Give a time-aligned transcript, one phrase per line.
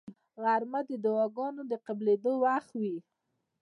[0.43, 2.95] غرمه د دعاګانو د قبلېدو وخت وي